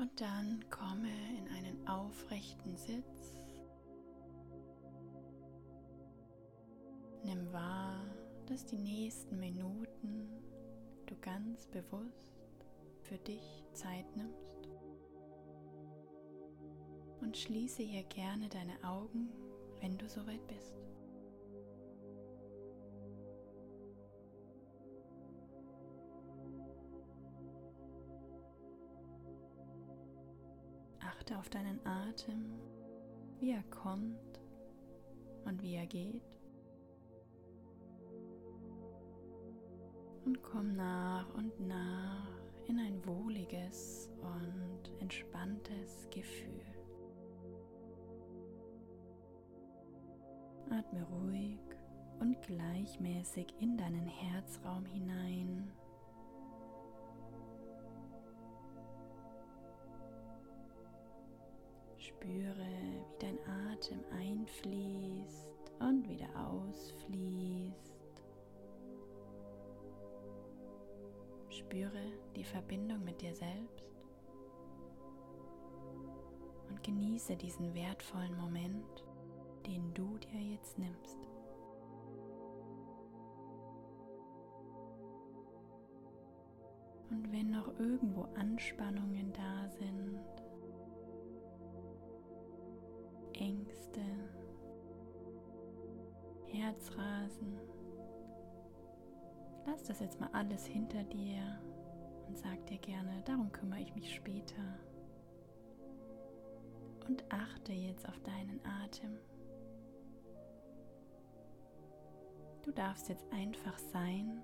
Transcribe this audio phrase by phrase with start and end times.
[0.00, 3.34] Und dann komme in einen aufrechten Sitz.
[7.22, 8.02] Nimm wahr,
[8.46, 10.42] dass die nächsten Minuten
[11.04, 12.32] du ganz bewusst
[13.02, 14.70] für dich Zeit nimmst.
[17.20, 19.28] Und schließe hier gerne deine Augen,
[19.80, 20.89] wenn du soweit bist.
[31.20, 32.46] Achte auf deinen Atem,
[33.40, 34.40] wie er kommt
[35.44, 36.22] und wie er geht.
[40.24, 42.26] Und komm nach und nach
[42.68, 46.64] in ein wohliges und entspanntes Gefühl.
[50.70, 51.60] Atme ruhig
[52.20, 55.70] und gleichmäßig in deinen Herzraum hinein.
[62.20, 63.38] Spüre, wie dein
[63.72, 67.94] Atem einfließt und wieder ausfließt.
[71.48, 73.84] Spüre die Verbindung mit dir selbst
[76.68, 79.04] und genieße diesen wertvollen Moment,
[79.66, 81.18] den du dir jetzt nimmst.
[87.08, 90.39] Und wenn noch irgendwo Anspannungen da sind,
[93.40, 94.02] Ängste,
[96.44, 97.58] Herzrasen,
[99.66, 101.58] lass das jetzt mal alles hinter dir
[102.28, 104.62] und sag dir gerne, darum kümmere ich mich später.
[107.08, 109.18] Und achte jetzt auf deinen Atem.
[112.62, 114.42] Du darfst jetzt einfach sein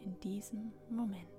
[0.00, 1.37] in diesem Moment.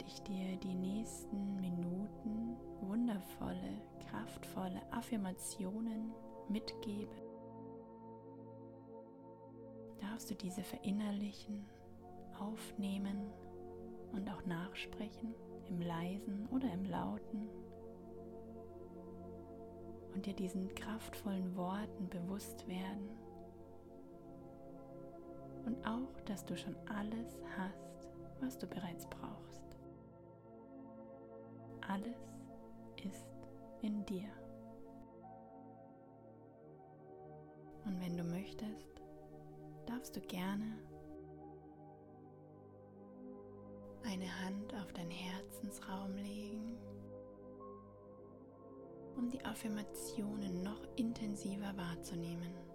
[0.00, 6.12] Während ich dir die nächsten Minuten wundervolle, kraftvolle Affirmationen
[6.48, 7.14] mitgebe,
[10.00, 11.66] darfst du diese verinnerlichen,
[12.38, 13.30] aufnehmen
[14.12, 15.34] und auch nachsprechen,
[15.68, 17.48] im leisen oder im lauten
[20.14, 23.10] und dir diesen kraftvollen Worten bewusst werden.
[25.66, 28.08] Und auch, dass du schon alles hast,
[28.40, 29.69] was du bereits brauchst.
[31.90, 32.16] Alles
[33.04, 33.26] ist
[33.82, 34.28] in dir.
[37.84, 39.02] Und wenn du möchtest,
[39.86, 40.78] darfst du gerne
[44.04, 46.78] eine Hand auf deinen Herzensraum legen
[49.16, 52.69] um die Affirmationen noch intensiver wahrzunehmen.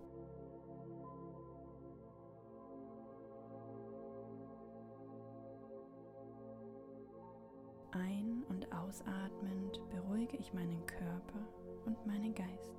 [8.95, 11.39] Ausatmend beruhige ich meinen Körper
[11.85, 12.71] und meinen Geist.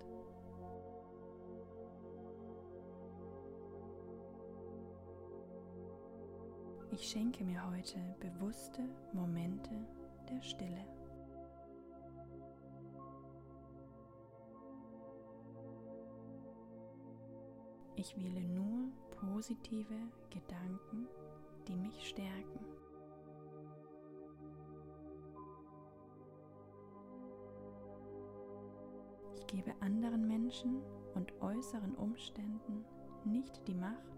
[6.91, 9.71] Ich schenke mir heute bewusste Momente
[10.31, 10.87] der Stille.
[17.97, 18.91] Ich wähle nur
[19.21, 19.95] positive
[20.31, 21.09] Gedanken,
[21.69, 22.76] die mich stärken.
[29.47, 30.83] Gebe anderen Menschen
[31.15, 32.85] und äußeren Umständen
[33.25, 34.17] nicht die Macht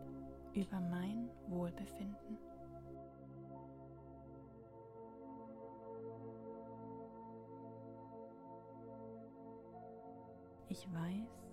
[0.54, 2.38] über mein Wohlbefinden.
[10.68, 11.48] Ich weiß,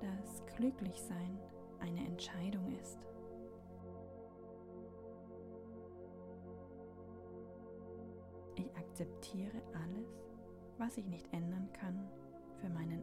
[0.00, 1.38] dass Glücklichsein
[1.80, 2.98] eine Entscheidung ist.
[8.56, 10.08] Ich akzeptiere alles,
[10.78, 12.08] was ich nicht ändern kann,
[12.60, 13.02] für meinen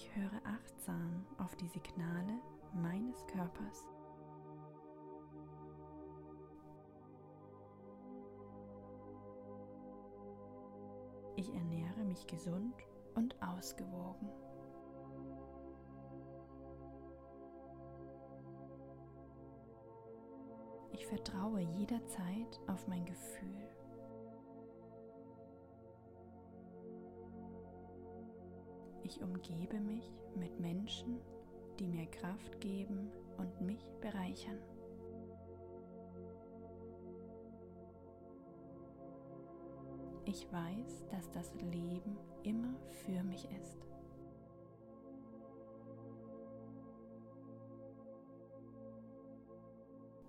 [0.00, 2.40] Ich höre achtsam auf die Signale
[2.72, 3.86] meines Körpers.
[11.36, 12.76] Ich ernähre mich gesund
[13.14, 14.30] und ausgewogen.
[20.92, 23.68] Ich vertraue jederzeit auf mein Gefühl.
[29.10, 31.20] Ich umgebe mich mit Menschen,
[31.80, 34.60] die mir Kraft geben und mich bereichern.
[40.30, 42.74] ich weiß, dass das Leben immer
[43.04, 43.78] für mich ist.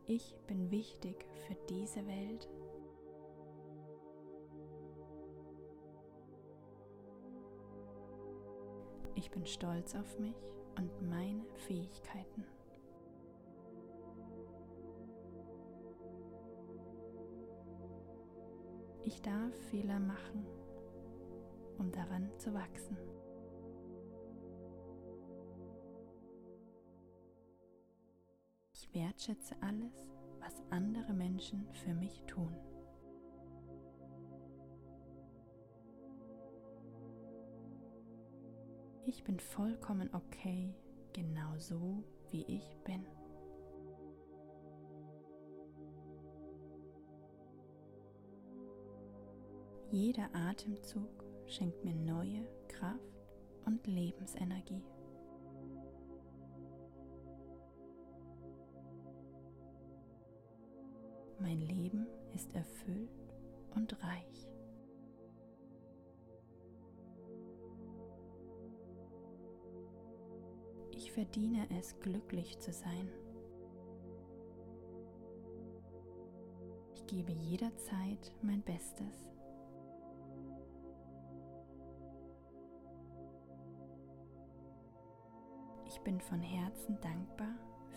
[0.08, 2.50] Ich bin wichtig für diese Welt.
[9.22, 10.36] Ich bin stolz auf mich
[10.80, 12.44] und meine Fähigkeiten.
[19.04, 20.44] Ich darf Fehler machen,
[21.78, 22.98] um daran zu wachsen.
[28.74, 30.10] Ich wertschätze alles,
[30.40, 32.58] was andere Menschen für mich tun.
[39.06, 40.76] Ich bin vollkommen okay,
[41.12, 43.06] genau so, wie ich bin.
[49.92, 51.10] Jeder Atemzug
[51.48, 53.02] schenkt mir neue Kraft
[53.66, 54.84] und Lebensenergie.
[61.40, 63.10] Mein Leben ist erfüllt
[63.76, 64.51] und reich.
[71.04, 73.10] Ich verdiene es, glücklich zu sein.
[76.94, 79.28] Ich gebe jederzeit mein Bestes.
[85.88, 87.56] Ich bin von Herzen dankbar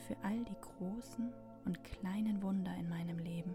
[0.08, 1.30] für all die großen
[1.66, 3.54] und kleinen Wunder in meinem Leben.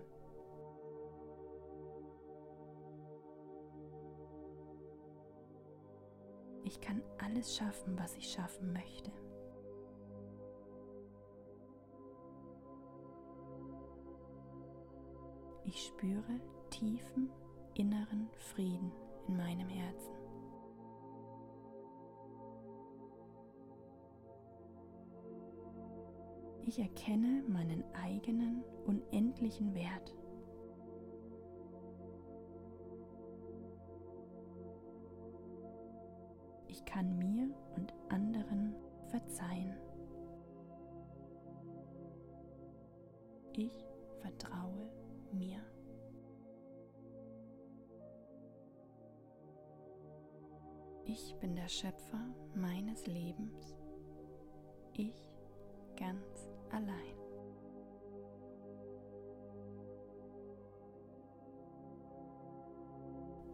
[6.64, 9.12] Ich kann alles schaffen, was ich schaffen möchte.
[15.72, 17.30] Ich spüre tiefen
[17.76, 18.92] inneren Frieden
[19.28, 20.16] in meinem Herzen.
[26.66, 30.16] Ich erkenne meinen eigenen unendlichen Wert.
[36.66, 38.29] Ich kann mir und anderen
[51.12, 52.24] Ich bin der Schöpfer
[52.54, 53.76] meines Lebens.
[54.94, 55.28] Ich
[55.98, 57.18] ganz allein.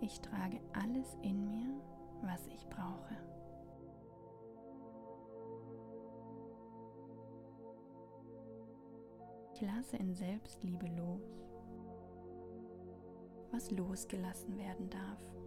[0.02, 1.81] Ich trage alles in mir,
[2.24, 3.16] was ich brauche.
[9.54, 11.42] Ich lasse in Selbstliebe los,
[13.52, 15.44] was losgelassen werden darf.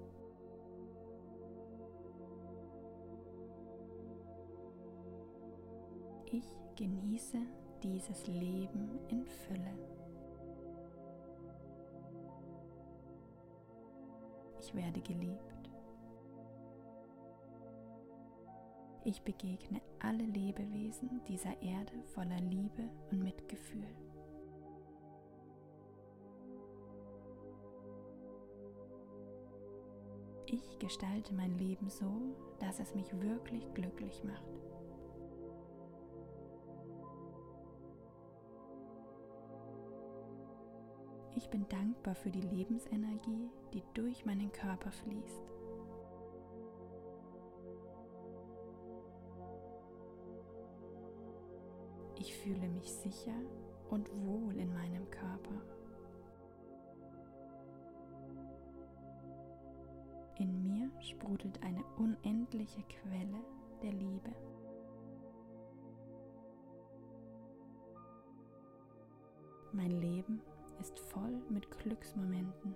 [6.31, 6.45] Ich
[6.77, 7.39] genieße
[7.83, 9.79] dieses Leben in Fülle.
[14.61, 15.71] Ich werde geliebt.
[19.05, 23.89] Ich begegne alle Lebewesen dieser Erde voller Liebe und Mitgefühl.
[30.45, 32.11] Ich gestalte mein Leben so,
[32.59, 34.58] dass es mich wirklich glücklich macht.
[41.39, 45.53] Ich bin dankbar für die Lebensenergie, die durch meinen Körper fließt.
[52.19, 53.41] Ich fühle mich sicher
[53.89, 55.63] und wohl in meinem Körper.
[60.41, 63.39] In mir sprudelt eine unendliche Quelle
[63.81, 64.35] der Liebe.
[69.73, 70.43] Mein Leben
[70.99, 72.75] voll mit Glücksmomenten.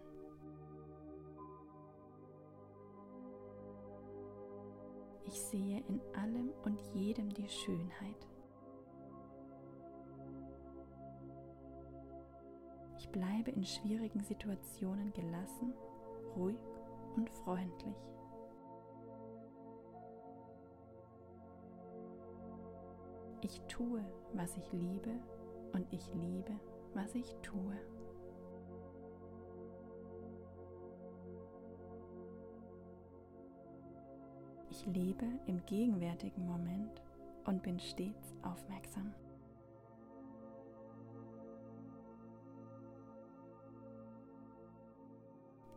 [5.27, 8.29] Ich sehe in allem und jedem die Schönheit.
[12.99, 15.73] Ich bleibe in schwierigen Situationen gelassen,
[16.37, 16.61] ruhig
[17.17, 17.97] und freundlich.
[23.41, 25.11] Ich tue, was ich liebe
[25.73, 26.53] und ich liebe,
[26.95, 27.92] was ich tue.
[34.83, 37.01] Ich lebe im gegenwärtigen Moment
[37.45, 39.15] und bin stets aufmerksam.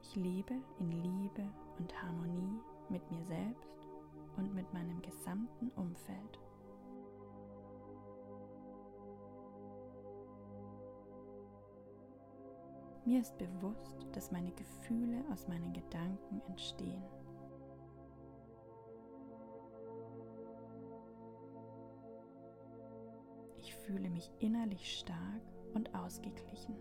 [0.02, 1.44] Ich lebe in Liebe
[1.78, 2.60] und Harmonie
[2.90, 3.88] mit mir selbst
[4.38, 6.40] und mit meinem gesamten Umfeld.
[13.06, 17.04] Mir ist bewusst, dass meine Gefühle aus meinen Gedanken entstehen.
[23.86, 25.42] Fühle mich innerlich stark
[25.74, 26.76] und ausgeglichen.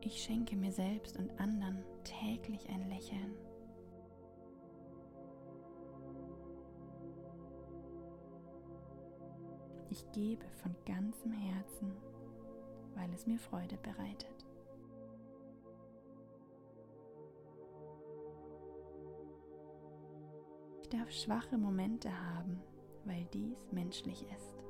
[0.00, 3.34] Ich schenke mir selbst und anderen täglich ein Lächeln.
[9.90, 11.92] Ich gebe von ganzem Herzen,
[12.94, 14.39] weil es mir Freude bereitet.
[20.90, 22.60] Darf schwache Momente haben,
[23.04, 24.64] weil dies menschlich ist.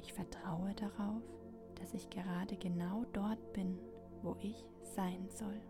[0.00, 1.22] Ich vertraue darauf,
[1.76, 3.78] dass ich gerade genau dort bin,
[4.22, 5.60] wo ich sein soll.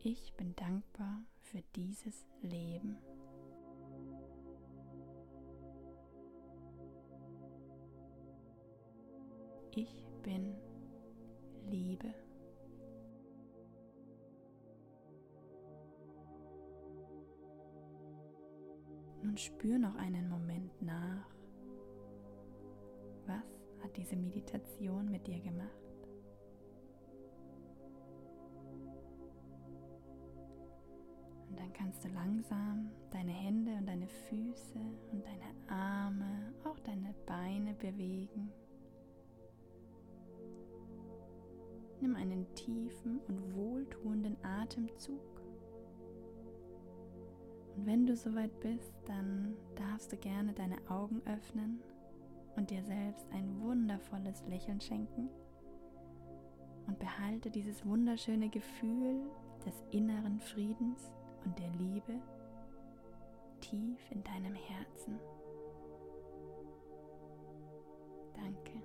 [0.00, 2.96] Ich bin dankbar für dieses Leben.
[9.80, 10.56] Ich bin
[11.70, 12.12] Liebe.
[19.22, 21.30] Nun spür noch einen Moment nach.
[23.26, 25.68] Was hat diese Meditation mit dir gemacht?
[31.48, 34.80] Und dann kannst du langsam deine Hände und deine Füße
[35.12, 38.50] und deine Arme, auch deine Beine bewegen.
[42.00, 45.20] Nimm einen tiefen und wohltuenden Atemzug.
[47.76, 51.80] Und wenn du soweit bist, dann darfst du gerne deine Augen öffnen
[52.56, 55.28] und dir selbst ein wundervolles Lächeln schenken.
[56.86, 59.30] Und behalte dieses wunderschöne Gefühl
[59.64, 61.12] des inneren Friedens
[61.44, 62.14] und der Liebe
[63.60, 65.18] tief in deinem Herzen.
[68.34, 68.82] Danke.